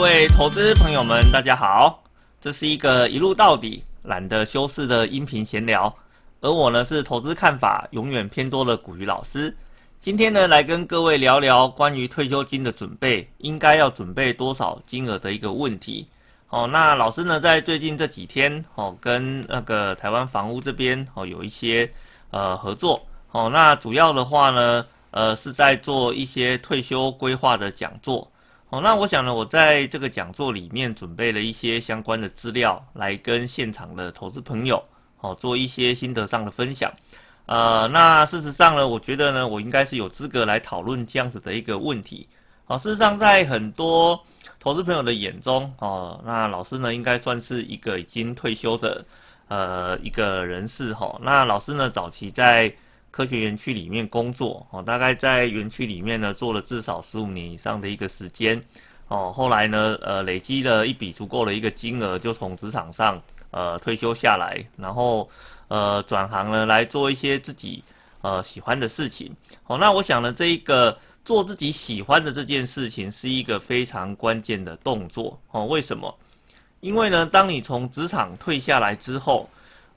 [0.00, 2.02] 各位投资朋友们，大家好，
[2.40, 5.94] 这是一个一路到底、懒得修饰的音频闲聊，
[6.40, 9.54] 而我呢是投资看法永远偏多的古鱼老师。
[9.98, 16.08] 今天呢，来跟各位聊聊关于退休金的准备，应该要准备多少金额的一个问题。
[16.48, 21.88] 哦，那老师呢，在最近这几天，哦，跟那个台湾房屋这边，哦，有一些
[22.30, 23.06] 呃合作。
[23.32, 28.26] 哦，那主要的话呢，呃，是在做一些退休规划的讲座。
[28.70, 34.80] 哦，那我想呢，我在这个讲座里面准备了一些相关的资料，来跟现场的投资朋友，
[35.20, 36.88] 哦，做一些心得上的分享。
[37.46, 42.28] 呃，那事实上呢，我觉得呢，我应该是有资格来讨论这样子的一个问题。
[42.64, 44.16] 好，事实上，在很多
[44.60, 49.04] 投资朋友的眼中，哦，那老师呢，应该算是一个已经退休的
[49.48, 51.18] 呃一个人士哈。
[51.20, 52.72] 那老师呢，早期在
[53.10, 58.60] 科学园区里面工作，哦，大概在园区里面呢做了至少十五年以上的一个时间，
[59.08, 65.28] 哦，后来呢，呃，累积了一笔足够的一个金额，就从职场上呃退休下来，然后。
[65.72, 67.80] 呃，转行呢来做一些自己
[68.22, 69.32] 呃喜欢的事情。
[69.62, 75.40] 好，那我想呢，这一个做自己喜欢的这件事情是一个非常关键的动作。
[75.52, 76.12] 哦，为什么？
[76.80, 79.48] 因为呢，当你从职场退下来之后，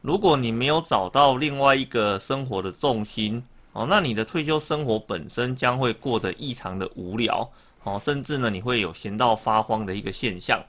[0.04, 7.50] 如果你没有找到另外一个生活的重心，哦，那你的退休生活本身将会过得异常的无聊。
[7.86, 10.62] 哦，甚至呢，你会有闲到发慌的一个现象。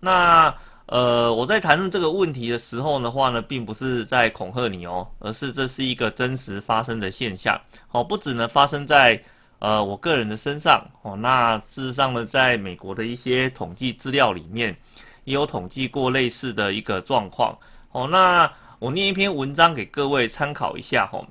[0.00, 7.58] 那呃，我在谈论这个问题的时候的话呢，并不是在恐吓你哦，而是这是一个真实发生的现象。
[7.90, 9.18] 哦，不止呢发生在
[9.60, 14.76] 呃我个人的身上哦，那事实上呢，在美国的一些统计资料里面，
[15.24, 17.56] 也有统计过类似的一个状况。
[17.92, 18.50] 哦，那
[18.84, 21.26] 我念一篇文章给各位参考一下哈。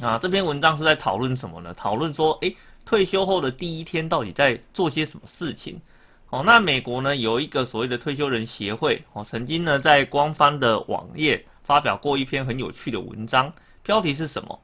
[0.00, 1.72] 啊，这篇文章是在讨论什么呢？
[1.74, 2.52] 讨论说，诶，
[2.84, 5.80] 退休后的第一天到底在做些什么事情？
[6.30, 13.52] 哦，那美国呢有一个所谓的退休人协会哦，曾经呢在官方的网页发表过一篇很有趣的文章，
[13.84, 14.60] 标题是什么？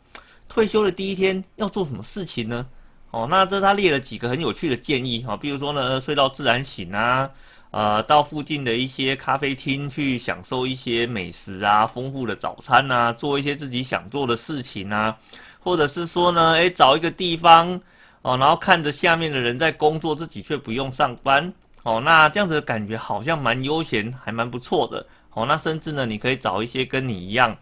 [0.48, 2.66] 退休的第一天要做什么事情呢？
[3.12, 7.30] 哦，那这他列了几个很有趣的建议哈，比如说呢睡到自然醒啊，
[7.70, 15.16] 呃到附近的一些咖啡厅去享受一些美食啊，丰富的早餐啊，做一些自己想做的事情啊，
[15.60, 17.80] 或者是说呢，诶，找一个地方
[18.22, 21.52] 哦，然后看着下面的人在工作，自己却不用上班。
[21.82, 25.06] 哦，那这样子的感觉好像蛮悠闲，还蛮不错的。
[25.32, 27.56] 哦，那甚至呢，你可以找一些跟你一样，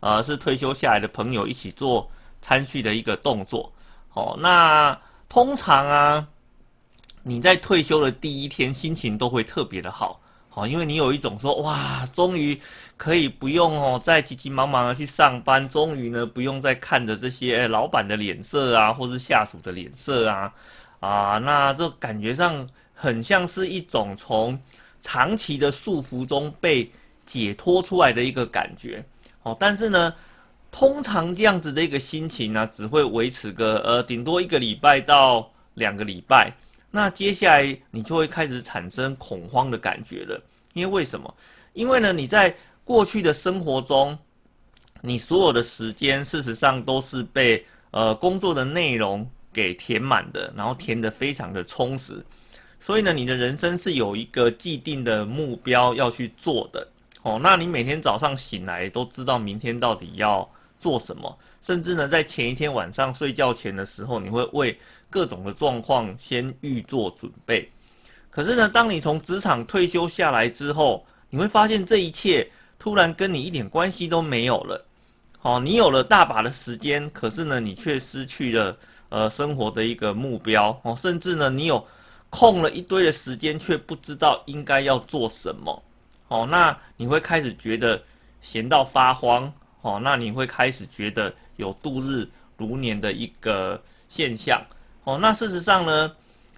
[0.00, 2.10] 呃，是退休下来的朋友一起做
[2.42, 3.72] 餐叙的一个动作。
[4.12, 4.94] 哦，那
[5.30, 6.28] 通常啊，
[7.22, 12.60] 你在退休的第一天心情都会特别的好，好，因为你有一种说哇，终于
[12.96, 20.52] 可以不用哦再急急忙忙的去上班，终于呢不用再看着这些老板的脸色啊，或是下属的脸色啊，
[21.00, 22.66] 啊，那这感觉上。
[22.94, 24.56] 很像是一种从
[25.00, 26.88] 长期的束缚中被
[27.26, 29.04] 解脱出来的一个感觉，
[29.42, 30.14] 哦，但是呢，
[30.70, 36.52] 通常这样子的一个心情呢，只会维持个呃，顶多一个礼拜到两个礼拜，
[36.92, 40.40] 那接下来你就会开始产生恐慌的感觉了。
[40.74, 41.34] 因为为什么？
[41.72, 42.54] 因为呢，你在
[42.84, 44.16] 过去的生活中，
[45.00, 52.24] 你所有的时间事实上都是被呃工作的内容给填满的，然后填得非常的充实。
[52.78, 56.86] 所以呢，你的人生是有一个既定的目标要去做的
[57.22, 57.38] 哦。
[57.42, 60.48] 那你每天早上醒来都知道明天到底要
[60.80, 64.78] 做什么，甚至呢，在前一天晚上睡觉前的时候，你会为
[65.08, 67.66] 各种的状况先预做准备。
[68.28, 72.46] 可是呢，当你从职场退休下来之后，你会发现这一切
[72.78, 74.84] 突然跟你一点关系都没有了。
[75.40, 78.76] 哦，你有了大把的时间，可是呢，你却失去了
[79.08, 81.82] 呃生活的一个目标哦，甚至呢，你有。
[82.34, 85.82] 空了一堆的时间，却不知道应该要做什么，
[86.28, 88.02] 哦，那你会开始觉得
[88.40, 89.52] 闲到发慌，
[89.82, 94.62] 哦，那你会开始觉得有度日如年的一个现象，
[95.04, 96.12] 哦，那事实上呢，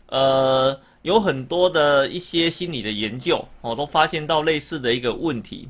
[0.06, 5.68] 呃，有很多的一些心理的研究，哦，都发现到类似的一个问题，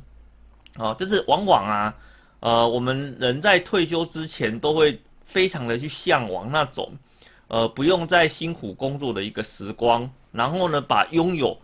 [0.76, 1.94] 哦，就是往往啊，
[2.40, 6.92] 呃，我们人在退休之前都会非常的去向往那种。
[7.48, 11.56] 呃，不用再辛苦工作的一个时光，然后呢，把拥有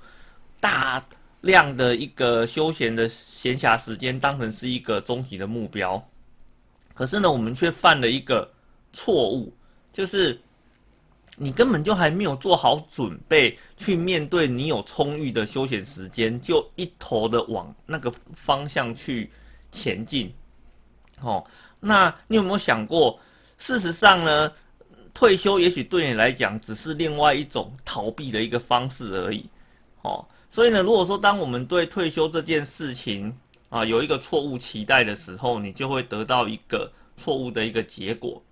[0.61, 1.03] 大
[1.41, 6.03] 量的一个休闲的闲暇时间当成是一个终极的目标。
[6.95, 8.51] 可是呢，我们却犯了一个
[8.93, 9.53] 错误，
[9.93, 10.41] 就是
[11.37, 19.31] 你根本就还没有做好准备去面对你有充裕的休闲时间，就一头的往那个方向去
[19.73, 20.33] 前进。
[21.21, 21.45] 哦，
[21.81, 23.19] 那你有没有想过，
[23.59, 24.53] 事实上呢？
[25.13, 29.45] 退休也许对你来讲只是另外一种逃避的一个方式而已，
[30.03, 33.33] 哦，所以呢，如果说当我们对退休这件事情
[33.69, 38.43] 啊有一个错误期待的时候，你就会得到一个错误的一个结果。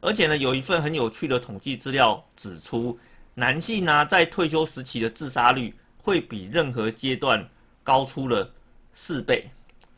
[0.00, 2.96] 而且呢，有一份很有趣的统计资料指出，
[3.34, 7.46] 男性呢在退休时期的自杀率会比任何阶段
[7.82, 8.48] 高出了
[8.94, 9.50] 四倍。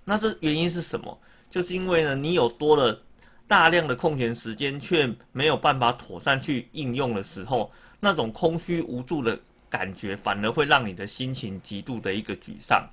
[0.05, 1.17] 那这原因是什么？
[1.51, 2.99] 就是因为呢，你有多了
[3.47, 7.71] 大量的空闲时间，却没有办法妥善去应用的时候，
[8.01, 9.39] 那种空虚无助的
[9.73, 12.87] 感觉，反而会让你的心情极度的一个沮丧。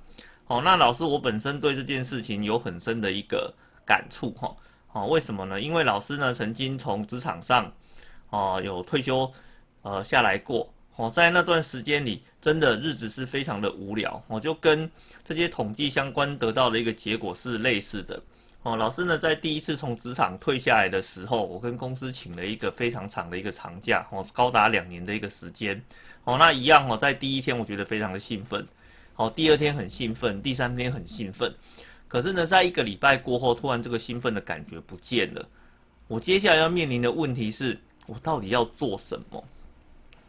[0.46, 3.52] 好，那老师，我本身对这件事情有很深的一个
[3.84, 4.56] 感触哈。
[4.92, 5.60] 哦，为什么呢？
[5.60, 7.70] 因为老师呢曾经从职场上，
[8.30, 9.30] 哦有退休，
[9.82, 10.72] 呃下来过。
[10.96, 14.22] 哦，在那段时间里，真的日子是非常的无聊。
[14.28, 14.90] 哦，就跟
[15.22, 18.20] 这些统计相关得到的一个结果是类似的。
[18.62, 25.82] 哦，老师呢在第一次从职场退下来的时候，我跟公司请了一个非常长的一个长假，哦高达两年的一个时间。
[26.24, 28.66] 哦，那一样哦，在第一天我觉得非常的兴奋。
[29.16, 31.54] 哦，第二天很兴奋，第三天很兴奋。
[32.06, 35.48] 可是呢，在一个礼拜过后，突然这个兴奋的感觉不见了。
[36.06, 39.44] 我接下来要面临的问题是，我到底要做什么，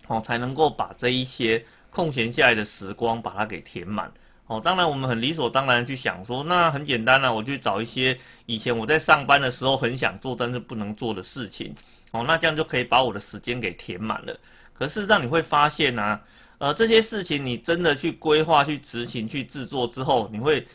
[0.07, 4.10] 哦，才能够把这一些空闲下来的时光把它给填满？
[4.51, 8.18] 哦，当然我们很理所当然去想说，那很简单啊，我去找一些
[8.48, 11.74] 以前我在上班的时候很想做但是不能做的事情，
[12.12, 14.38] 哦，那这样就可以把我的时间给填满了。
[14.74, 16.19] 可是让你会发现呢，
[16.57, 20.68] 呃，这些事情你真的去规划、去执行、去制作之后，你会。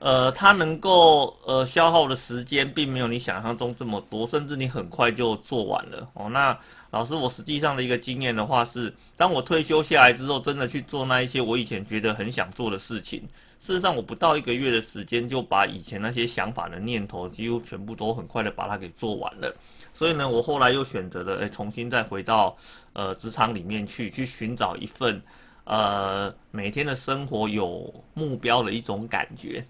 [0.00, 6.30] 呃，它能够呃消耗的时间并没有你想象中这么多，甚至你很快就做完了哦。
[6.30, 6.56] 那
[6.90, 13.20] 老师，我实际上的一个经验的话是，当我退休下来之后，真的去做那一些我以前觉得很想做的事情，
[13.60, 19.54] 事实上我不到一个月的时间就把以前那些想法的念头几乎全部都很快的把它给做完了。
[19.92, 22.56] 所以呢，我后来又选择了诶重新再回到
[22.94, 25.20] 呃职场里面去，去寻找一份
[25.64, 29.62] 呃每天的生活有目标的一种感觉。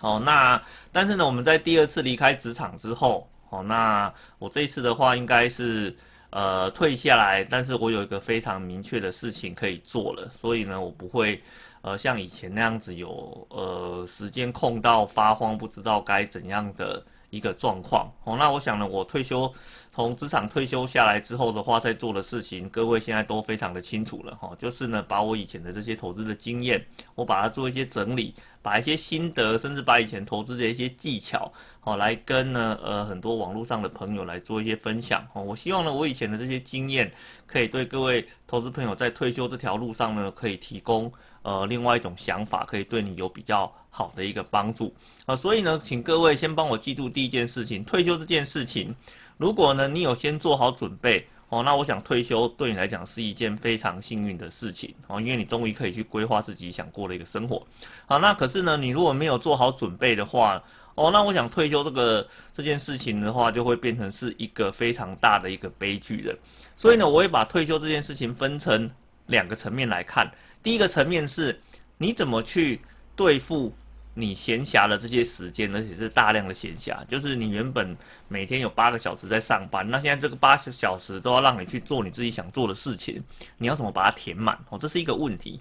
[0.00, 0.60] 哦，那
[0.90, 5.94] 但是呢，我们在第二次离开职场之后，哦，那我这一次的话应该是
[6.34, 11.40] 呃退下来，但是我有一个非常明确的事情可以做了，所以呢，我不会
[11.82, 17.00] 呃像以前那样子有呃时间空到发慌，不知道该怎样的。
[17.34, 19.52] 一个状况哦，那我想呢，我退休
[19.90, 26.84] 从职场退休下来之后的话，在做的事情，各位现在都非常的清楚了哈，就是呢，把我以前的这些投资的经验，
[27.14, 35.42] 我把它做一些整理，把一些心得，甚至把以前投资的一些技巧，好来跟呢呃很多网络上的朋友来做一些分享哦。
[35.42, 37.12] 我希望呢，我以前的这些经验，
[37.46, 41.12] 可以对各位投资朋友在退休这条路上呢，可以提供
[41.44, 43.72] 呃另外一种想法，可以对你有比较。
[43.96, 44.92] 好的一个帮助
[45.24, 48.92] 啊，所以呢，请各位先帮我记住第一件事情，退休这件事情，
[49.36, 57.64] 如果呢你有先做好准备哦，那我想退休对你来讲是一件非常幸运的事情哦，因为你终于可以去规划自己想过的一个生活。
[58.06, 60.60] 好，那可是呢，你如果没有做好准备的话
[60.96, 66.36] 哦，那我想退休这个这件事情的话，就会变成是一个非常大的一个悲剧的。
[66.74, 68.90] 所以呢，我会把退休这件事情分成
[69.26, 70.28] 两个层面来看，
[70.64, 71.56] 第一个层面是
[71.96, 72.80] 你怎么去
[73.14, 73.72] 对付。
[74.16, 77.96] 你闲暇的这些时间，而且是大量的闲暇，就是你原本
[78.28, 83.20] 每天有八个小时在上班，那现在这个八小时都要让你去做你自己想做的事情，
[83.58, 84.56] 你要怎么把它填满？
[84.70, 85.58] 哦，这是一个问题。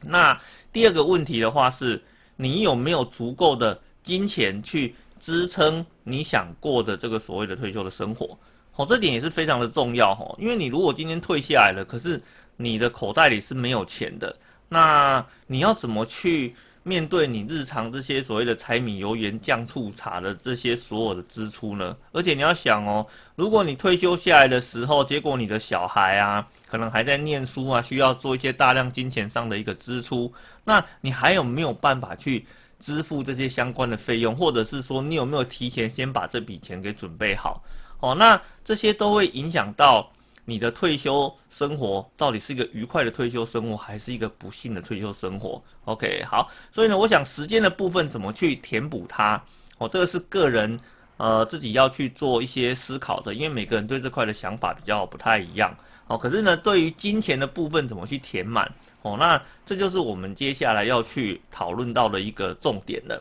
[0.00, 0.40] 那
[0.72, 2.02] 第二个问题的话是，
[2.36, 8.38] 你有没有足够的金钱去支撑你想过的这个所谓的退休的生活？
[8.76, 12.18] 哦，这点也是非常的重要哈，因为你如果今天退下来了，可是
[12.56, 14.36] 你的口袋里是没有钱的，
[14.68, 16.54] 那你要怎么去？
[16.88, 21.96] 面对你日常这些所谓的柴米油盐酱醋茶的这些所有的支出呢？
[22.12, 30.32] 而且你要想哦，如果你退休下来的时候，结果你的小孩啊，可能还在念书啊，需要做一些大量金钱上的一个支出，
[30.62, 32.46] 那你还有没有办法去
[32.78, 34.36] 支付这些相关的费用？
[34.36, 37.64] 或者是说，你有没有提前先把这笔钱给准备好？
[37.98, 40.08] 哦，那这些都会影响到。
[40.48, 49.42] 你的退休生活到底是一个愉快的退休生活，还是一个不幸的退休生活？OK，好，所以呢，我想时间的部分怎么去填补它？
[49.78, 50.78] 哦，这个是个人
[51.16, 55.76] 呃自己要去做一些思考的，因为每个人对这块的想法比较不太一样。
[56.06, 58.72] 哦，可是呢，对于金钱的部分怎么去填满？
[59.02, 63.20] 哦，那这就是我们接下来要去讨论到的一个重点了。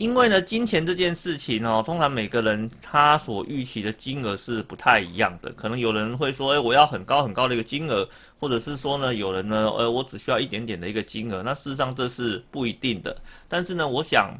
[0.00, 5.52] 因为呢，金钱这件事情哦，通常每个人他所预期的金额是不太一样的。
[5.52, 11.42] 可能有人会说，哎，我要很高很高的一个金额，或者是说呢，有人呢，呃，我只需要一点点的一个金额。
[11.42, 13.14] 那事实上这是不一定的。
[13.46, 14.34] 但是呢，我想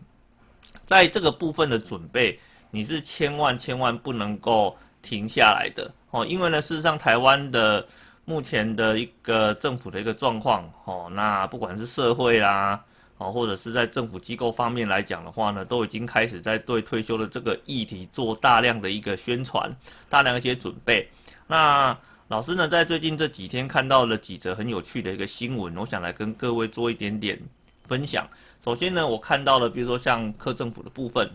[0.86, 2.40] 在这个部分的准备，
[2.70, 6.24] 你是千万千万不能够停下来的哦。
[6.24, 7.86] 因为呢，事实上台湾的。
[8.26, 12.80] 目前的一个政府的一个状况，哦，那不管是社会啦，
[13.20, 19.70] 哦，或者是在政府机构方面来讲的话呢，都已经开始在对退休的这个议题做大量的一个宣传，
[20.08, 21.06] 大量一些准备。
[21.46, 21.94] 那
[22.28, 27.38] 老师呢，在最近这几天看到了几则很有趣的一个新闻，我想来跟各位做一点点
[27.86, 28.26] 分享。
[28.64, 31.30] 首先呢，我看到了，比如说像克政府的部分，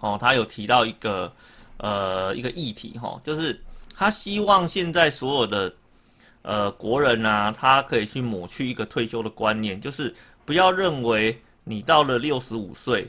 [0.00, 1.32] 哦，他有提到一个
[1.76, 3.60] 呃一个议题哈，就是
[3.94, 5.72] 他希望现在所有的
[6.42, 10.12] 呃国人啊，他可以去抹去一个退休的观念，就是
[10.50, 13.08] 不要认为你到了六十五岁，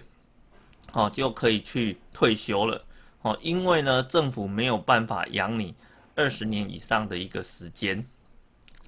[0.93, 2.79] 哦就可以去退休了，
[3.23, 5.73] 哦，因为呢政府没有办法养你。
[6.13, 8.05] 二十年以上的一个时间，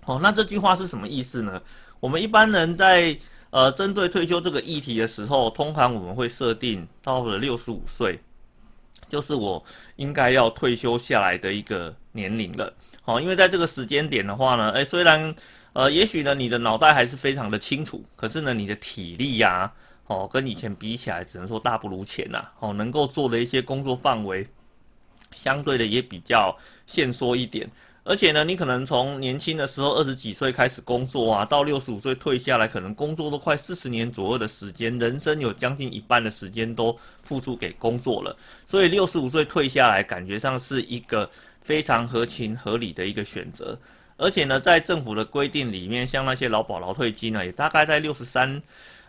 [0.05, 1.59] 哦，那这句话是什么意思呢？
[1.99, 3.17] 我们一般人在
[3.49, 8.19] 呃针对退休这个议题的时候，通常我们会设定到了六十五岁，
[9.07, 12.71] 就是我应该要退休下来的一个年龄了。
[13.05, 15.33] 哦，因为在这个时间点的话呢，哎，虽然
[15.73, 19.71] 呃，也许呢你的脑袋还是非常的清楚，可是呢你的体力呀，
[20.07, 22.43] 哦，跟以前比起来，只能说大不如前呐。
[22.59, 24.47] 哦，能够做的一些工作范围。
[25.35, 27.67] 相对的也比较限缩一点，
[28.03, 38.37] 而且呢，你可能从年轻的时候二十几岁开始工作啊，到六十五岁退下来，可能工作都快四十年左右的时间，人生有将近一半的时间都付出给工作了，
[38.67, 41.27] 所以六十五岁退下来，感觉上是一个
[41.63, 43.75] 非常合情合理的一个选择。
[44.23, 48.61] 而且呢，在政府的规定里面，像那些劳保劳退金呢，也大概在六十三。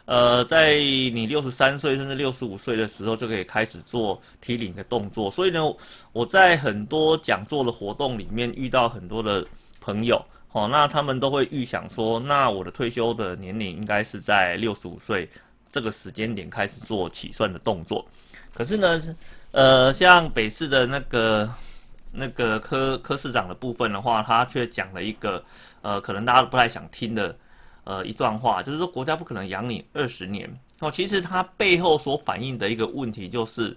[0.07, 5.31] 呃，在你六十三岁甚至六十五岁的时候，就可以开始做提领的动作。
[5.31, 5.61] 所以呢，
[6.13, 9.43] 我在很多讲座的活动里面遇到很多的
[9.81, 15.27] 朋友，哦，那他们都会预想说，那我的退休的年龄应该是在六十五岁
[15.71, 18.07] 这个时间点开始做起算的动作。
[18.53, 19.01] 可是呢，
[19.53, 21.51] 呃，像北市的那个
[22.15, 25.43] 那个科科市长的部分的话，他却讲了一个，
[25.83, 27.37] 呃，可能大家不太想听的。
[27.87, 30.91] 呃，一段话就是说，国家不可能养你二十年哦。
[30.91, 33.77] 其实它背后所反映的一个问题就是，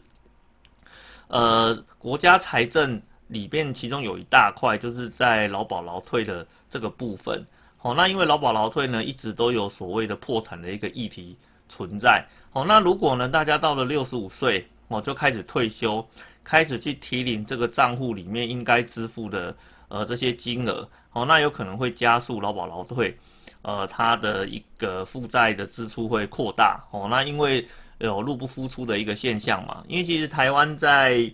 [1.27, 7.46] 呃，国家财政里边其中有一大块就是在劳保劳退的这个部分。
[7.82, 11.36] 哦，那因为劳保劳退呢，一直都有所谓的破产的一个议题
[11.67, 12.25] 存在。
[12.53, 16.06] 哦，那如果呢，大家到了六十五岁哦，就开始退休，
[16.44, 19.56] 开始去提领这个账户里面应该支付的
[19.88, 23.17] 呃这些金额，哦，那有可能会加速劳保劳退。
[23.63, 27.08] 呃，它的一个负债的支出会扩大哦。
[27.10, 27.67] 那因为
[27.98, 29.84] 有入不敷出的一个现象嘛。
[29.89, 31.29] 因为其实台湾在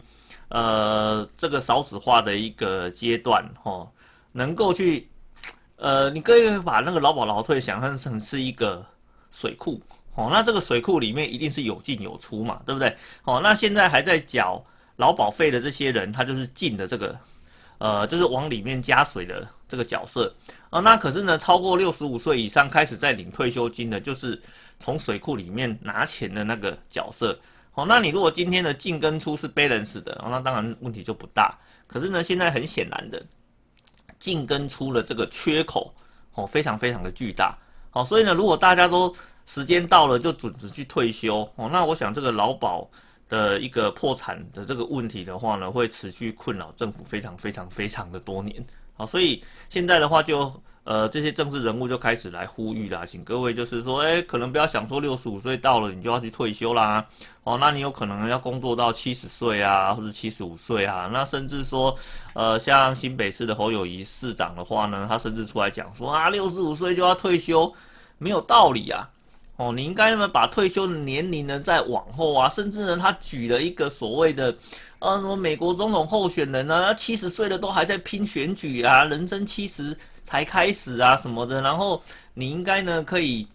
[0.48, 3.88] 呃这个少子化的一个阶段哦，
[4.32, 5.08] 能够去
[5.76, 8.84] 呃，你可以把那个劳保劳退想象成是一个
[9.30, 9.80] 水库
[10.16, 10.30] 哦。
[10.32, 12.96] 那这个水库里面一定是有进有出嘛，对不对？
[13.24, 14.64] 哦，那现在还在缴
[14.96, 17.18] 劳保费的这些人，他就是进的这个。
[17.80, 20.34] 呃，就是往里面加水的这个角色
[20.70, 24.42] 啊，那可是呢，超过六十五岁以上开始在领退休金的，就是
[24.80, 27.38] 从水库里面拿钱的那个角色。
[27.72, 31.58] 好，那你如果今天的进跟出是 balance 的，那当然问题就不大。
[31.86, 33.22] 可是呢，现在很显然的，
[34.18, 35.92] 进跟出的这个缺口
[36.36, 37.58] 哦，非常非常的巨大。
[37.90, 39.14] 好，所以呢，如果大家都
[39.46, 42.88] 时间到了就准时去退休哦，那我想这个劳保。
[43.30, 48.64] 的一个破产的这个问题的话呢，会持续困扰政府非常非常非常的多年。
[48.96, 57.04] 好，所以现在的话就呃这些政治人物就开始来呼吁啦，请各位就是说，哎，可能不要想说六十五岁到了你就要去退休啦。
[57.44, 61.10] 哦，那你有可能要工作到七十岁啊，或者七十五岁啊。
[61.12, 61.96] 那甚至说，
[62.36, 67.74] 呃，像新北市的侯友谊市长的话呢，他甚至出来讲说啊，六十五岁就要退休，
[68.20, 69.10] 没有道理啊。
[69.56, 74.54] 哦，你应该呢把退休的年龄呢再往后啊，甚至呢他举了一个所谓的，
[74.98, 82.02] 呃，什么美国总统候选人呢，七十岁了都还在拼选举啊，人生七十才开始啊什么的，然后
[82.34, 83.48] 你应该呢可以，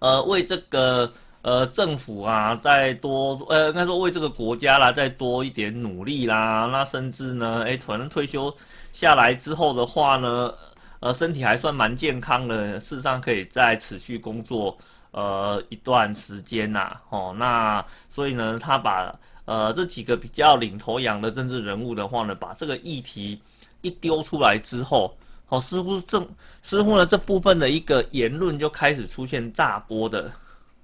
[0.00, 8.54] 呃，为这个呃政府啊再多，呃，应该说为这个国家啦再多一点努力啦，那甚至呢，哎，反正退休
[8.92, 10.52] 下来之后的话呢。
[11.00, 14.76] 呃，身体还算蛮健康的，事实上可以再持续工作
[15.12, 19.10] 呃一段时间呐，哦，那所以呢，他把
[19.46, 23.40] 呃这几个比较领头羊的政治人物的话呢，把这个议题
[23.80, 25.16] 一丢出来之后，
[25.48, 26.28] 哦，似乎正
[26.60, 30.30] 似乎呢这部分的一个言论就开始出现炸锅的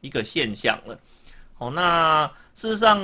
[0.01, 0.99] 一个现象了，
[1.59, 2.99] 哦，那事实上，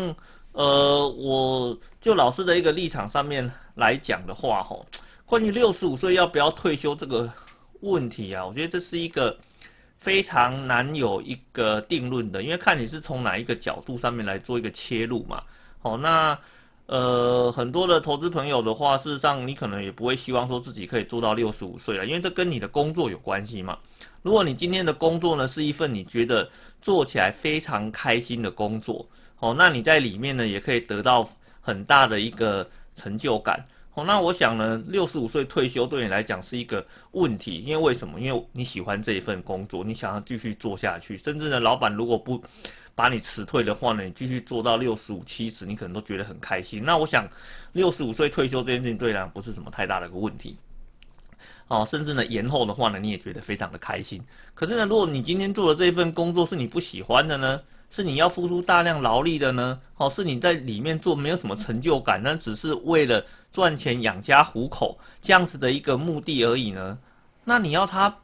[0.53, 4.87] 呃，我就老师的一个立场上面来讲的话，吼。
[5.33, 7.27] 关于六十五岁要不要退休这个
[7.81, 9.35] 问题啊，我觉得这是一个
[9.97, 15.43] 非常难有一个定论的，因为看你是从哪一个角度上面来做一个切入嘛。
[15.81, 16.39] 好，那
[16.85, 23.79] 呃，很多的投资朋友的话，事实上你可能也不会希望说自己可以做到六十五岁了，因为这跟你的工作有关系嘛。
[24.21, 26.47] 如果你今天的工作呢是一份你觉得
[26.83, 29.09] 做起来非常开心的工作，
[29.39, 31.27] 哦，那你在里面呢也可以得到
[31.63, 33.67] 很大的一个成就感。
[33.95, 38.19] 哦，那我想呢，六十五岁退休对你来讲是一个问题，因为为什么？
[38.19, 42.43] 因为你喜欢这一份工作，你想要继续做下去，甚至呢，老板如果不
[42.95, 46.83] 把你辞退的话呢，你继续做到六十五、七十，你可能都觉得很开心。
[46.83, 47.29] 那我想，
[47.73, 50.57] 六十五岁退休这件事情对你来讲不是什么太大的一个问题。
[51.69, 54.23] 哦，甚至呢，延后的话呢，你也觉得非常的开心。
[54.55, 57.61] 可是呢，如果你今天做的这一份工作是你不喜欢的呢？
[57.95, 59.79] 是你要付出大量劳力的呢？
[59.99, 63.23] 哦，是你在里面做没有什么成就感，那只是为了
[63.53, 66.97] 赚钱养家糊口这样子的一个目的而已呢？
[67.45, 68.17] 那你要他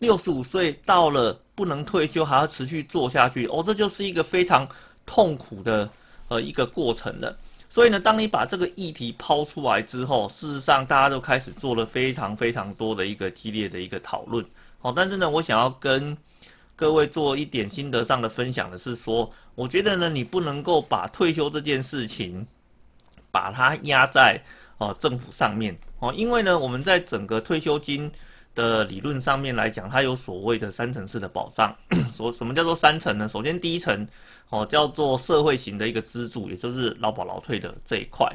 [0.00, 3.46] 六十五岁到了不能退休，还要持续做下去？
[3.46, 4.68] 哦，这就是一个非常
[5.06, 5.88] 痛苦的
[6.26, 7.38] 呃一个过程了。
[7.68, 14.44] 所以呢，当你把这个议题抛出来之后，事实上大家都开始做了非常非常多的一个激烈的一个讨论。
[14.80, 16.16] 哦，但是呢，我想要跟
[16.76, 22.44] 各位做一点心得上的分享的是说，我觉得呢，你不能够把退休这件事情，
[23.30, 24.42] 把它压在
[24.78, 28.10] 哦政府上面哦，因为呢，我们在整个退休金
[28.56, 31.74] 的理论上面来讲，它有所谓的三层式的保障。
[32.10, 33.28] 说什么叫做三层呢？
[33.28, 34.06] 首先第一层
[34.50, 38.28] 哦叫做社会型的一个资助，也就是劳保劳退的这一块。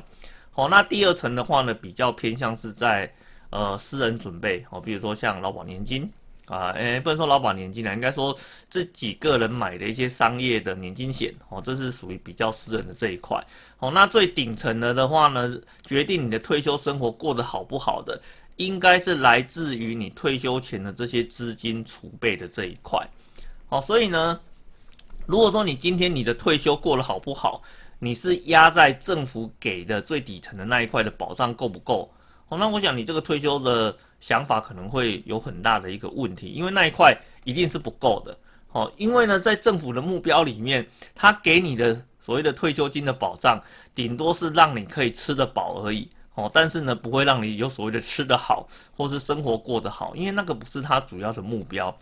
[0.51, 3.13] 好，那第二层的话呢，比较偏向是在
[3.49, 6.09] 呃私人准备哦，比如说像劳保年金。
[6.49, 8.35] 啊，诶，不能说老板年金了，应该说
[8.71, 13.39] 自己个人买的一些商业的年金险哦，这是属于比较私人的这一块
[13.77, 13.91] 哦。
[13.91, 18.19] 那最顶层的的话呢，决定你的退休生活过得好不好的，
[18.55, 22.99] 应该是来自于你退休前的这些资金储备的这一块。
[23.67, 24.39] 好，所以呢，
[25.27, 27.61] 如果说你今天你的退休过得好不好，
[27.99, 32.11] 你是压在政府给的最底层的那一块的保障够不够？
[32.47, 33.95] 哦，那我想你这个退休的。
[34.19, 38.37] 想法可能会有很大的一个问题，因为那一块一定是不够的。
[38.71, 43.59] 哦，因为呢，在政府的目标里面，他给你的所谓的退休金的保障，
[43.95, 46.07] 顶多是让你可以吃得饱而已。
[46.35, 51.93] 哦，但是呢，不会让你有所谓的吃得好，或是生活过得好，因为那个不是他主要的目标。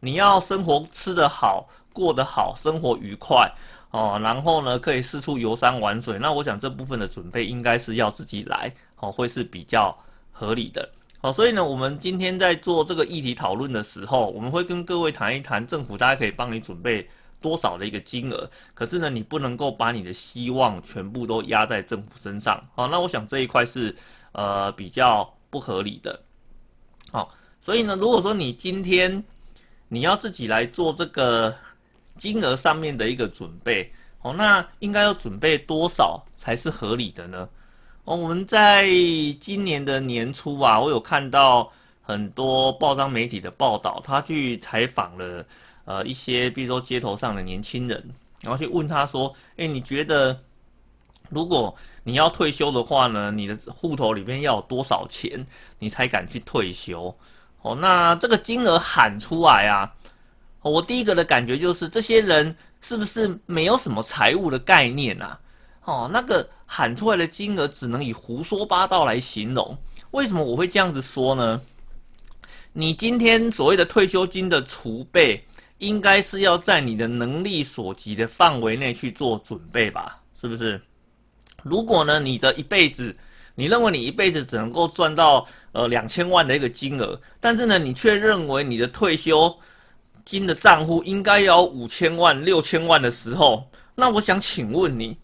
[0.00, 3.50] 你要生活吃得好，过得好，生活愉快，
[3.92, 6.18] 哦，然后呢，可以四处游山玩水。
[6.18, 9.96] 那我想这部分的准备应该是要自己来，哦，会是比较
[10.30, 10.86] 合理的。
[11.26, 17.04] 好，所以呢，我们今天在做这个议题讨论的时候，我们会跟各位谈一谈政府大概可以帮你准备
[17.40, 18.48] 多少的一个金额。
[18.74, 22.64] 可是呢，你不能够把你的希望全部都压在政府身上。
[22.76, 23.92] 好，那我想这一块是
[24.30, 26.16] 呃比较不合理的。
[27.10, 29.24] 好，所以呢，如果说你今天
[29.88, 31.52] 你要自己来做这个
[32.16, 37.48] 金额上面的一个准备，好，那应该要准备多少才是合理的呢？
[38.06, 38.86] 哦，我们在
[39.40, 41.68] 今年的年初啊，我有看到
[42.02, 45.44] 很多报章媒体的报道，他去采访了
[45.84, 48.00] 呃一些，比如说街头上的年轻人，
[48.42, 50.38] 然后去问他说：“哎，你觉得
[51.30, 55.44] 如果你要退休的话呢，你的户头里面要有多少钱，
[55.80, 57.12] 你才敢去退休？”
[57.62, 59.92] 哦，那这个金额喊出来啊，
[60.62, 65.36] 我第一个的感觉就是，这些人是不是没有什么财务的概念啊？
[65.86, 69.76] 哦，那个喊出来的金额只能以胡说八道来形容。
[70.10, 71.60] 为什么我会这样子说呢？
[72.72, 75.42] 你今天所谓的退休金的储备，
[75.78, 80.20] 应该是要在你的能力所及的范围内去做准备吧？
[80.34, 80.80] 是不是？
[81.62, 83.16] 如果呢，你的一辈子，
[83.54, 89.56] 你认为你一辈子只能够赚到呃两千万的一个金额，但是呢，你却认为你的退休
[90.24, 95.16] 金的账户应该要五千万、六千万的时候，那我想请问你。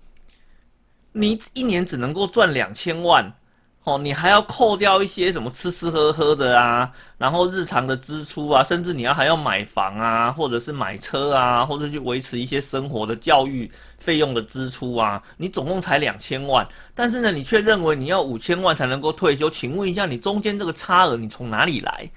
[1.12, 3.32] 你一年只能够赚两千万，
[3.84, 22.08] 哦，你还要扣掉一些什么吃吃喝喝的啊，然后日常的支出啊，甚至你要还要买房啊，或者是买车啊，或者去维持一些生活的教育费用的支出啊，你总共才两千万，但是呢，你却认为你要五千万才能够退休，请问一下，你中间这个差额你从哪里来？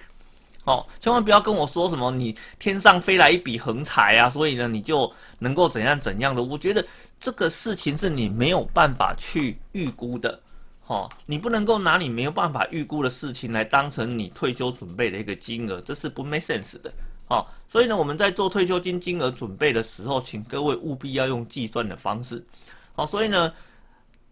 [0.65, 6.43] 哦，千万不要跟我说什么你天上飞来一笔横财啊，所以呢，你就能够怎样怎样的？
[6.43, 6.86] 我觉得。
[7.17, 10.38] 这个事情是你没有办法去预估的，
[10.82, 16.93] 哈，你不能够拿你没有办法预估的事情来当成你退休准备的一个金额，这是不 make sense 的，
[17.28, 22.45] 好，所以呢，我们在做退休金金额准备的时候，请各位务必要用计算的方式，
[22.93, 23.51] 好，所以呢，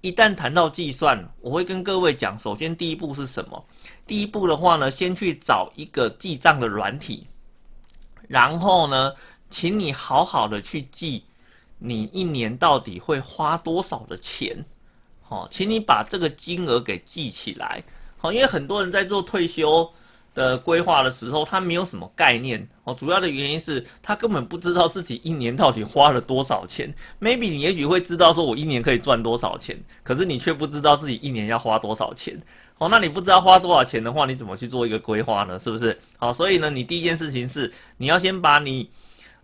[0.03, 3.65] 一旦谈到计算，我会跟各位讲，首先第一步是什么？
[4.05, 7.25] 第一步的话呢，先去找一个记账的软体，
[8.27, 9.13] 然后呢，
[9.49, 11.23] 请你好好的去记。
[11.79, 14.53] 你一年到底会花多少的钱？
[15.21, 17.81] 好，请你把这个金额给记起来。
[18.17, 19.89] 好，因为很多人在做退休
[20.33, 22.67] 的规划的时候，他没有什么概念。
[22.83, 26.93] 哦，主要的原因是他根本不知道自己一年到底花了多少钱。
[27.21, 32.37] Maybe 你也许会知道说我一年可以赚多少钱，可是你却不知道自己一年要花多少钱。
[32.79, 35.57] 哦，那你不知道花多少钱的话，你怎么去做一个规划呢？
[35.57, 35.97] 是不是？
[36.17, 38.89] 好，所以呢，你第一件事情是你要先把你，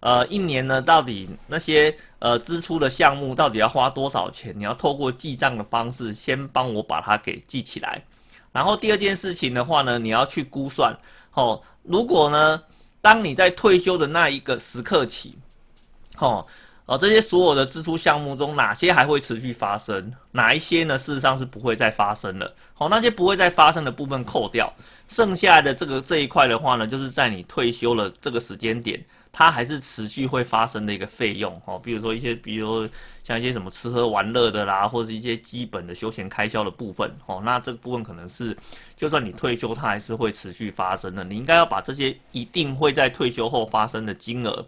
[0.01, 8.01] 呃，一年呢到底那些呃支出的项目到底要花多少钱，你要透过记账的方式先帮我把它给记起来。
[8.51, 10.97] 然后第二件事情的话呢，你要去估算，
[11.33, 12.61] 哦，如果呢，
[13.01, 15.37] 当你在退休的那一个时刻起，
[16.19, 16.45] 哦。
[16.85, 20.11] 哦，这些所有的支出项目中，哪些还会持续发生？
[20.31, 20.97] 哪一些呢？
[20.97, 22.51] 事实上是不会再发生了。
[22.73, 24.73] 好，那些不会再发生的部分扣掉，
[25.07, 28.99] 剩下的这个这一块的话呢，就是在你退休了这个时间点，
[29.31, 31.61] 它还是持续会发生的一个费用。
[31.65, 32.87] 哦，比如说一些，比如
[33.23, 37.09] 像一些什么吃喝玩乐的啦，或者是一些基本的休闲开销的部分。
[37.25, 38.55] 哦，那这个部分可能是，
[38.95, 41.23] 就算你退休，它还是会持续发生的。
[41.23, 44.65] 你应该要把这些一定会在退休后发生的金额。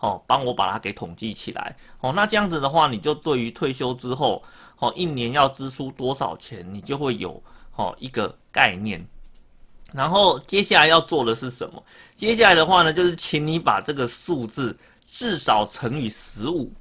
[0.00, 1.76] 好，帮我把它给统计起来。
[1.98, 4.42] 好，那这样子的话，你就对于退休之后，
[4.76, 9.04] 好一年要支出多少钱，你就会有好一个概念。
[9.92, 11.82] 然后接下来要做的是什么？
[12.14, 14.76] 接下来的话呢，就是请你把这个数字
[15.10, 16.72] 至少乘以十五。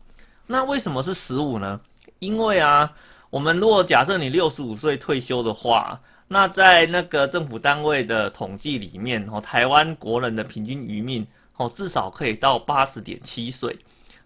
[0.46, 1.80] 那为什么是十五呢？
[2.20, 2.92] 因为啊，
[3.30, 11.26] 我们如果假设你六十五岁退休的话，那在那个政府单位的统计里面，哦，台湾国人的平均余命。
[11.60, 13.76] 哦，至少可以到八十点七岁，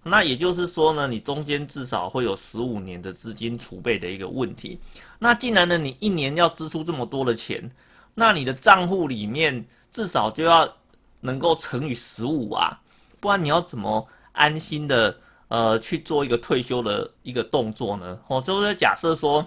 [0.04, 4.78] 那也就是说呢，你中间至少会有十五年的资金储备的一个问题。
[5.18, 7.72] 那既然呢，你一年要支出这么多的钱，
[8.14, 10.68] 那你的账户里面至少就要
[11.20, 12.80] 能够乘以十五啊，
[13.20, 15.16] 不然你要怎么安心的
[15.48, 18.20] 呃去做一个退休的一个动作呢？
[18.28, 19.46] 哦，就是假设说，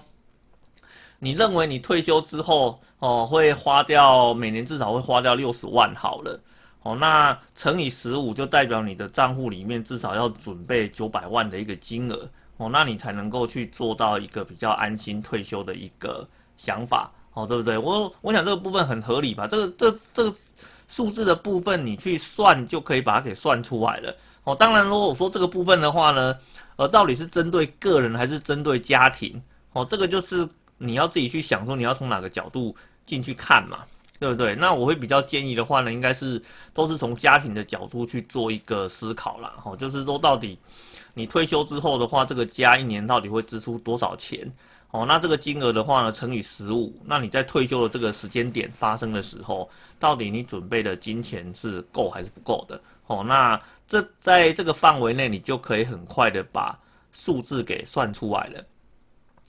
[1.19, 6.41] 你认为你退休之后哦会花掉每年至少会花掉六十万好了。
[6.83, 17.77] 哦，那乘以十五就代表你的账户里面至少要准备九百万的一个金额哦，那你才能够去做到一个比较安心退休的一个想法哦，对不对？
[17.77, 19.47] 我我想这个部分很合理吧？
[19.47, 20.35] 这个这这个
[20.89, 24.55] 数字的部分你去算就可以把它给算出来了哦。
[24.55, 26.35] 当然，如果我说这个部分的话呢，
[26.77, 29.43] 呃，到底是针对个人还是针对家庭
[29.73, 29.85] 哦？
[29.85, 33.81] 这个就是你要自己去想说你要从哪个角度进去看嘛。
[34.21, 34.55] 对不对？
[34.55, 36.41] 那我会比较建议的话呢，应该是
[36.73, 39.53] 都是从家庭的角度去做一个思考啦。
[39.63, 40.57] 哈，就是说到底
[41.15, 44.51] 你退休之后的话，这个家一年到底会支出多少钱？
[44.95, 52.81] 哦，那这个金额的话呢，乘以十五，那你在退休的这个时间点发生的时候，到底你准备的金钱是够还是不够的？
[53.09, 56.79] 哦，那这在这个范围内，你就可以很快的把
[57.13, 58.65] 数字给算出来了。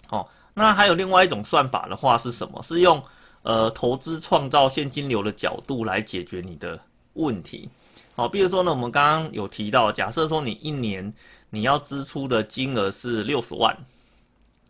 [0.09, 2.59] 哦，那还有另外一种算法的话是什么？
[2.63, 2.99] 是用。
[3.43, 6.79] 呃，投资创造现金流的角度来解决你的
[7.13, 7.69] 问题，
[8.15, 11.13] 好，比如说呢，我们刚刚有提到，假设说你一年
[11.51, 13.77] 你要支出的金额是六十万，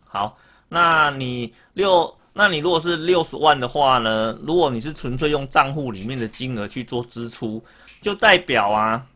[0.04, 0.36] 好，
[0.68, 7.62] 那你六，那你如果是六十万的话呢，如果你是纯粹用账户里面的金额去做支出，
[8.00, 9.06] 就代表啊，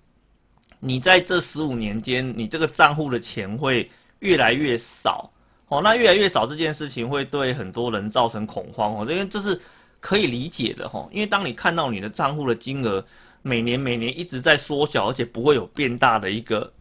[0.78, 5.30] 你在这十五年间，你这个账户的钱会越来越少。
[5.68, 9.60] 哦，那越来越少这件事情会对很多人造成恐慌哦，因为这是
[10.00, 11.08] 可以理解的哈。
[11.12, 13.04] 因为当你看到你的账户的金额
[13.42, 16.72] 每年每年一直在缩小，而且不会有变大的一个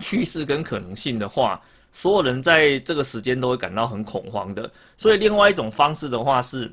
[0.00, 4.70] 趋势跟可能性的话，所有人在这个时间都会感到很恐慌的。
[4.96, 6.72] 所以，另外一种方式的话是，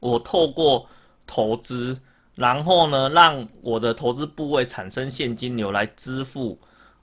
[0.00, 0.86] 我透过
[1.26, 1.98] 投资，
[2.34, 6.58] 然后呢，让我的投资部位产生现金流来支付。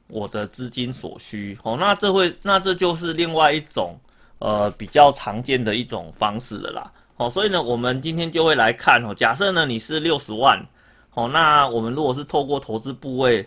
[0.10, 3.94] 我的资金所需，哦，那这会，那这就是另外一种，
[4.40, 10.66] 呃，比较常见的一种方式了啦，哦，所以呢，我们今天就会来看哦，假设呢你是六十万，
[11.14, 13.46] 哦，那我们如果是透过投资部位，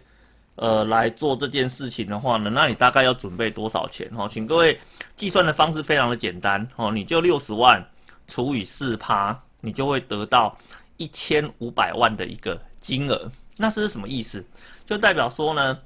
[0.57, 4.11] 呃，来做这件事情的话呢，那你大概要准备多少钱？
[4.15, 4.79] 哦，请各位
[5.17, 7.83] 计算的方式非常的简单，哦，你就六十万
[8.27, 10.57] 除以四趴，你就会得到
[10.99, 14.45] 一千五百万的一个金额，那这是什么意思？
[14.85, 15.79] 就代表说呢？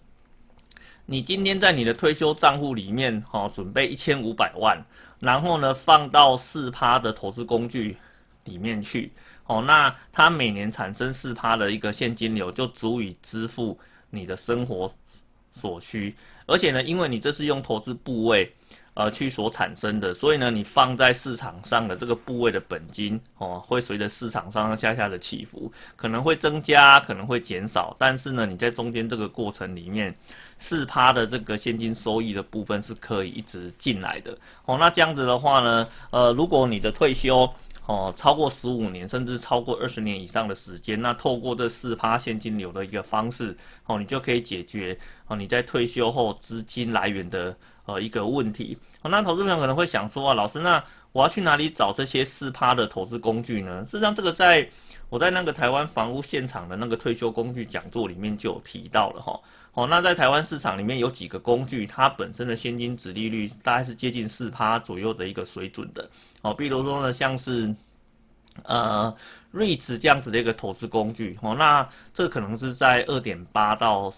[1.07, 4.83] 你今天在你的退休账户里面，哈，准备一千五百万，
[5.21, 7.97] 然后呢，放到四趴的投资工具
[8.45, 9.13] 里面去，
[9.47, 13.79] 哦，那它每年产生四趴的一个现金流，就足以支付
[14.15, 14.93] 你的生活
[15.55, 16.15] 所需。
[16.47, 18.53] 而且呢，因为你这是用投资部位
[18.93, 30.15] 呃，去所产生的，所以呢，你放在市场上的这个部位的本金哦，会随着市场上上下下的起伏，可能会增加，可能会减少，但是呢，你在中间这个过程里面，
[30.59, 34.77] 四趴的这个现金收益的部分是可以一直进来的哦。
[34.79, 37.51] 那这样子的话呢，呃，如果你的退休
[37.87, 47.57] 哦超过十五年，甚至超过二十年以上的时间，那透过这四趴现金流的一个方式哦，你就可以解决哦你在退休后资金来源的。
[47.87, 53.85] 呃，一个问题，那投资朋友可能会想说啊，老师，那我要去哪里找这些四趴的投资工具呢？
[53.85, 54.67] 事实上，这个在
[55.11, 59.39] 我在那个台湾房屋现场的那个退休工具讲座里面就有提到了哈。
[59.75, 66.09] 哦那在台湾市场里面有几个工具，它本身的现金值利率大概是接近四趴左右的一个水准的。
[66.43, 67.75] 哦，比如说呢，像是
[68.63, 69.15] 呃
[69.51, 74.11] 瑞驰这样子的一个投资工具，哦，那这可能是在二点八到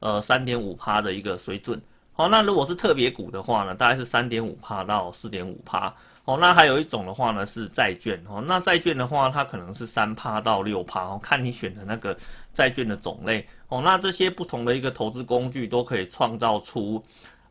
[0.00, 1.80] 呃三点五趴的一个水准。
[2.14, 5.94] 好，那如果是特别股的话呢，大概是三点五趴到四点五趴。
[6.24, 8.18] 哦，那还有一种的话呢是债券。
[8.28, 11.02] 哦，那债券的话，它可能是三趴到六趴。
[11.02, 12.16] 哦，看你选的那个
[12.52, 13.46] 债券的种类。
[13.68, 17.02] 哦，那这些不同的一个投资工具都可以创造出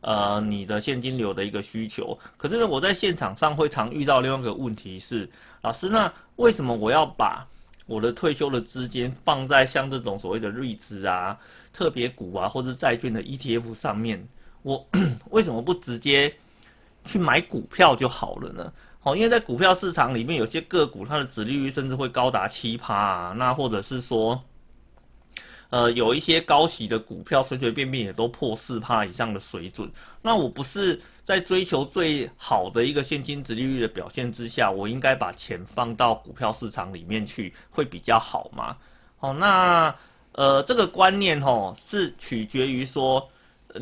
[0.01, 2.17] 呃你的现金流的一个需求。
[2.35, 5.29] 可是呢，我在现场上会常遇到另外一个问题是，
[5.61, 7.47] 老师，那为什么我要把
[7.85, 11.37] 我的退休的资金放在像这种所谓的瑞资啊、
[11.71, 14.27] 特别股啊，或者债券的 ETF 上面？
[14.63, 14.83] 我
[15.29, 16.33] 为什么不直接
[17.03, 18.73] 去买股票就好了呢？
[19.03, 24.41] 哦，因为在股票市场里面，有些个股它的殖利率甚至会高达七趴啊，那或者是说，
[25.69, 29.91] 呃，有一些高息的股票随随便便也都破四趴以上的水准。
[30.21, 38.77] 那我不是在追求最好的一个现金殖利率的表现之下，我应该把钱放到股票市场里面去会比较好吗？
[39.19, 39.93] 哦，那
[40.31, 43.29] 呃，这个观念哦是取决于说。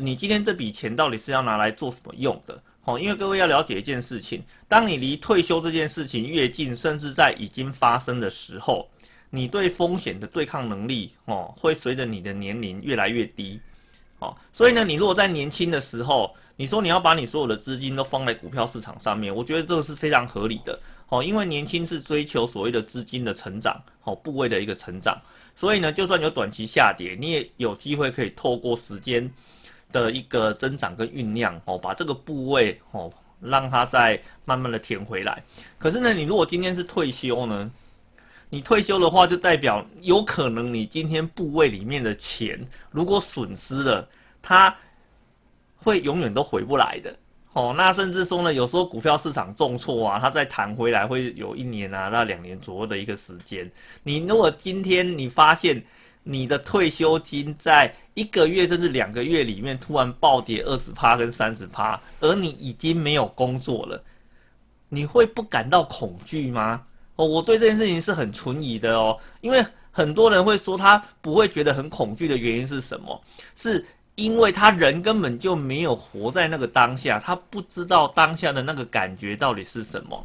[0.00, 2.58] 你今天这笔钱到底是要拿来做什么用的？
[2.84, 8.88] 哦，因为各位要了解一件事情，当你离退休这件事情越近，甚至在已经发生的时候，
[9.30, 13.60] 你对风险的对抗能力哦，会随着你的年龄越来越低。
[14.18, 20.78] 哦，所以呢，你如果在年轻的时候，你说你要把你所有的资金都放在股票市场上面，我觉得这个是非常合理的。
[21.08, 25.20] 哦，因为年轻是追求所谓的资金的成长，哦，部位的一个成长，
[25.54, 29.30] 所以呢，就算有短期下跌，你也有机会可以透过时间。
[29.92, 35.42] 的一个增长跟酝酿哦，把这个部位哦，让它再慢慢的填回来。
[35.78, 37.70] 可是呢，你如果今天是退休呢，
[38.48, 44.08] 你退休的话，就代表有可能你今天部位里面的钱如果损失了，
[44.40, 44.74] 它
[45.76, 47.14] 会永远都回不来的
[47.52, 47.74] 哦。
[47.76, 53.70] 那甚至说呢，有时候股票市场重挫啊，它再弹回来会有一年啊那两年左右的一个时间。
[54.02, 55.82] 你如果今天你发现，
[56.24, 64.00] 你的退休金在一个月甚至两个月里面突然暴跌二十趴跟三十趴，而你已经没有工作了，
[64.88, 66.82] 你会不感到恐惧吗？
[67.16, 73.20] 哦，我对这件事情是很存疑的哦，因为很多人会说他不会觉得很恐惧的原因是什么？
[73.56, 80.24] 是因为他人根本就没有活在那个当下，他不知道当下的那个感觉到底是什么。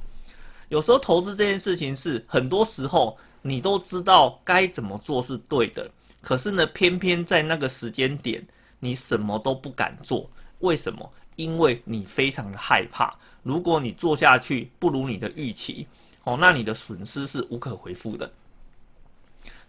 [0.70, 3.18] 有时候投资这件事情是很多时候。
[3.48, 5.90] 你都知道该怎么做是对的，
[6.22, 8.44] 可是呢，偏偏在那个时间点，
[8.82, 10.30] 你什么都不敢做。
[10.60, 11.10] 为什么？
[11.38, 15.88] 因为你非常的害怕，如果你做下去不如你的预期，
[16.26, 18.30] 哦，那你的损失是无可回复的。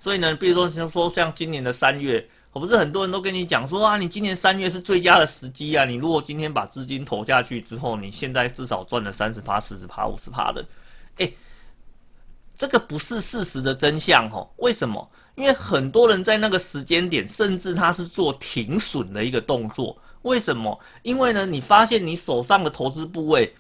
[0.01, 10.67] 所以呢，比如说像说像今年的三月，我不是很多人都跟你讲说啊，你今年三月是最佳的时机啊，你如果今天把资金投下去之后，你现在至少赚了三十趴、四十趴、五十趴的，
[11.19, 11.31] 哎。
[12.59, 14.47] 这个不是事实的真相哦。
[14.57, 15.09] 为什么？
[15.37, 19.97] 因为很多人在那个时间点，甚至他是做停损的一个动作。
[20.23, 20.77] 为什么？
[21.03, 23.55] 因为呢，你发现你手上的投资部位，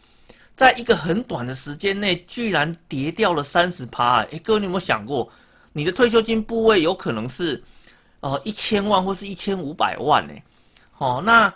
[0.56, 4.24] 在一个很短的时间内，居然跌掉了三十趴。
[4.32, 5.30] 哎，各位，你有没有想过，
[5.72, 7.62] 你的退休金部位有可能是，
[8.18, 10.34] 呃，一千万或是一千五百万呢？
[10.90, 11.54] 好，那。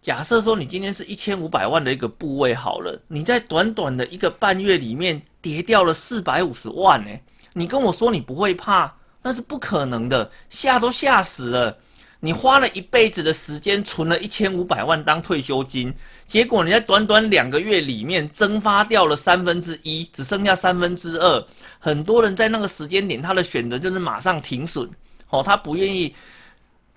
[0.00, 7.10] 假设说你今天是一千五百万的一个部位好了，你在短短的一个半月里面跌掉了四百五十万呢？
[7.52, 11.76] 你跟我说你不会怕，那是不可能的，吓都吓死了。
[12.20, 15.94] 你花了一辈子的时间存了一千五百万当退休金，
[16.26, 21.46] 结果你在短短两个月里面蒸发掉了三分之一，只剩下三分之二。
[21.78, 24.88] 很多人在那个时间点，他的选择就是马上停损，
[25.30, 26.14] 哦，他不愿意。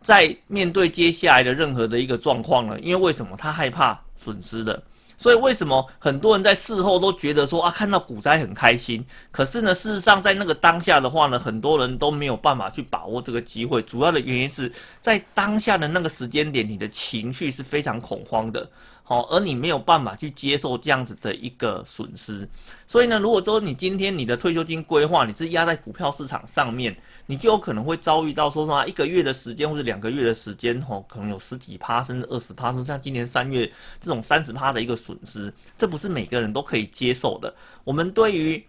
[0.03, 2.79] 在面对接下来的任何的一个状况了？
[2.79, 4.81] 因为为什么他害怕损失的？
[5.21, 9.05] 所以为什么很多人在事后都觉得说啊，看到股灾很开心？
[9.29, 13.83] 可是呢，事实上在那个当下的话呢，很多人都没有办法去把握这个机会。
[13.83, 18.67] 主要的原因是在当下的那个时间点，你的情绪是非常恐慌的。
[19.11, 22.47] 哦，而你没有办法去接受这样子的一个损失，
[22.87, 26.95] 所以呢，如果说你今天你的退休金规划你是压在股票市场上面，
[27.25, 33.69] 你就有可能会遭遇到说什么一个月的时间或者两个月的时间，吼，可能有十几趴甚至二十趴，甚至像今年三月
[33.99, 37.53] 这种三十趴的一个损失，这不是每个人都可以接受的。
[37.83, 38.65] 我们对于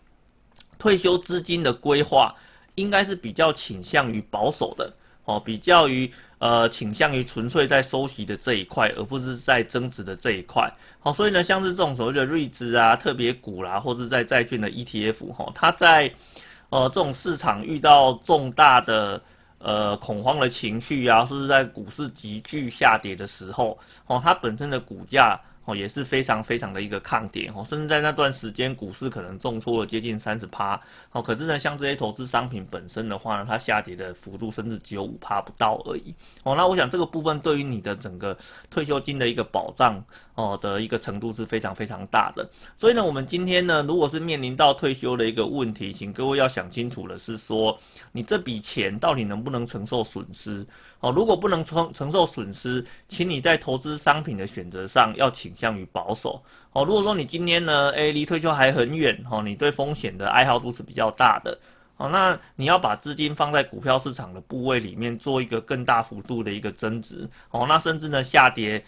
[0.76, 2.35] 退休资金的规划，
[2.74, 4.92] 应该是比较倾向于保守的。
[5.24, 10.72] 哦，比较于呃倾向于纯粹在收息的这一块，而不是在增值的这一块。
[11.00, 16.12] 好，所以呢，像是这种所谓的瑞资啊、特别股啦，或者在债券的 ETF，哈，它在
[16.70, 19.22] 呃这种市场遇到重大的
[19.58, 25.40] 呃恐慌的情绪啊，甚至在股市急剧下跌的时候，哦，它本身的股价。
[25.64, 30.81] 哦，也是非常非常的一个抗跌哦，甚至在那段时间，股市可能重挫了接近三十趴
[31.12, 31.22] 哦。
[31.22, 36.57] 可是呢，像这些投资商品本身的话呢，它下跌的幅度甚至只有五趴不到而已哦。
[36.57, 38.37] 那我想这个部分对于你的整个
[38.70, 42.44] 退休金的一个保障哦的一个程度是非常非常大的。
[42.77, 47.79] 所以呢，我们今天呢，如果是面临到退休的一个问题，请各位要想清楚的是说，
[48.11, 50.66] 你这笔钱到底能不能承受损失
[50.98, 51.12] 哦？
[51.12, 55.51] 如果不能承承受损失，请你在投资商品的选择上要请。
[55.52, 56.84] 倾向于保守哦。
[56.84, 61.56] 如果说你今天呢，哎，离退休还很远哦，你对风险的爱好度是比较大的
[61.98, 68.82] 哦，那你要把资金放在股票市场的部位里面，做一个更大幅度的一个增值哦，那甚至呢下跌。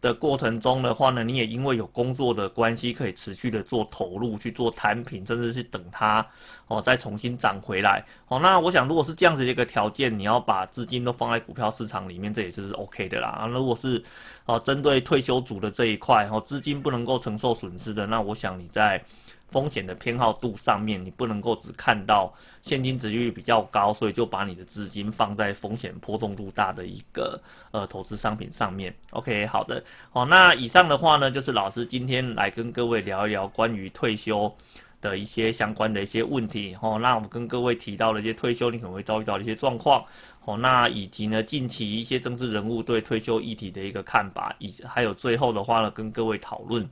[0.00, 6.24] 的过程中的话呢，你也因为有工作的关系，可以持续的做投入去做摊品，甚至是等它
[6.68, 8.38] 哦再重新涨回来哦。
[8.38, 13.28] 那我想，如果是这样子的一个条件，你要把资金都放在股票市场里面，这也是 OK 的啦。
[13.28, 14.02] 啊，如果是
[14.46, 19.04] 哦针对退休族的这一块哦，资金不能够承受损失的，那我想你在。
[19.50, 28.94] 风险的偏好度上面，你不能够只看到现金值率比较高，所以就把你的资金放在风险波动度大的一个呃投资商品上面。
[29.10, 34.54] OK，好的，好，那以上的话呢，就是老师今天来跟各位聊一聊关于退休
[35.00, 36.76] 的一些相关的一些问题。
[36.82, 40.04] 哦，那我们跟各位提到了一些退休你可能会遭遇到的一些状况。
[40.44, 46.86] 哦，那以及呢近期一些政治人物对退休议题的一个看法，以还有最后的话呢，跟各位讨论。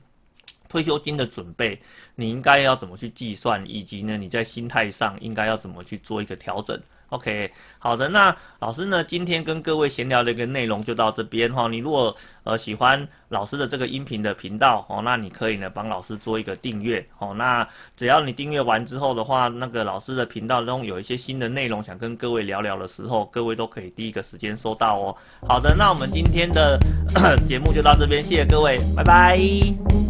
[0.67, 1.79] 退休金的准备，
[2.15, 7.49] 你应该要怎么去计算，以及呢，你在心态上应该要怎么去做一个调整？OK，
[7.79, 11.65] 好的，那老师呢，今天跟各位闲聊的一个内容就到这边哈。
[11.69, 17.33] 你如果呃喜欢老师的这个音频的频道哦，那你可以呢帮老师做一个订阅哦。
[17.33, 25.15] 那只要你订阅完之后的话，那个老师的频道中有一些新的内容想跟各位聊聊的时候，各位都可以第一个时间收到哦。
[25.47, 26.77] 好的，那我们今天的
[27.47, 30.06] 节目就到这边，谢谢各位，拜拜。